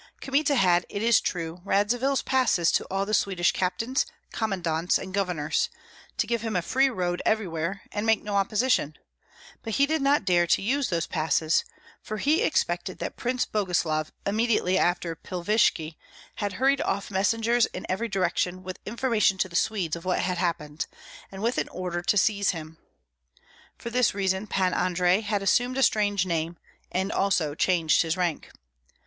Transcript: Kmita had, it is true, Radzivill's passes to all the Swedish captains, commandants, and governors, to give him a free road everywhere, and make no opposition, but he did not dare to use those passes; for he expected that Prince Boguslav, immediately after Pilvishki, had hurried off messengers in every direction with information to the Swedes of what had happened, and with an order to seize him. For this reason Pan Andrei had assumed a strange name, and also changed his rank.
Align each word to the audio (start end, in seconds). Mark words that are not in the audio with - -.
Kmita 0.19 0.55
had, 0.55 0.83
it 0.89 1.03
is 1.03 1.21
true, 1.21 1.61
Radzivill's 1.63 2.23
passes 2.23 2.71
to 2.71 2.85
all 2.85 3.05
the 3.05 3.13
Swedish 3.13 3.51
captains, 3.51 4.07
commandants, 4.33 4.97
and 4.97 5.13
governors, 5.13 5.69
to 6.17 6.25
give 6.25 6.41
him 6.41 6.55
a 6.55 6.63
free 6.63 6.89
road 6.89 7.21
everywhere, 7.23 7.83
and 7.91 8.03
make 8.03 8.23
no 8.23 8.33
opposition, 8.33 8.97
but 9.61 9.75
he 9.75 9.85
did 9.85 10.01
not 10.01 10.25
dare 10.25 10.47
to 10.47 10.61
use 10.63 10.89
those 10.89 11.05
passes; 11.05 11.63
for 12.01 12.17
he 12.17 12.41
expected 12.41 12.97
that 12.97 13.15
Prince 13.15 13.45
Boguslav, 13.45 14.11
immediately 14.25 14.75
after 14.75 15.15
Pilvishki, 15.15 15.99
had 16.37 16.53
hurried 16.53 16.81
off 16.81 17.11
messengers 17.11 17.67
in 17.67 17.85
every 17.87 18.07
direction 18.07 18.63
with 18.63 18.79
information 18.87 19.37
to 19.37 19.47
the 19.47 19.55
Swedes 19.55 19.95
of 19.95 20.03
what 20.03 20.17
had 20.21 20.39
happened, 20.39 20.87
and 21.31 21.43
with 21.43 21.59
an 21.59 21.69
order 21.69 22.01
to 22.01 22.17
seize 22.17 22.49
him. 22.49 22.79
For 23.77 23.91
this 23.91 24.15
reason 24.15 24.47
Pan 24.47 24.73
Andrei 24.73 25.21
had 25.21 25.43
assumed 25.43 25.77
a 25.77 25.83
strange 25.83 26.25
name, 26.25 26.57
and 26.91 27.11
also 27.11 27.53
changed 27.53 28.01
his 28.01 28.17
rank. 28.17 28.49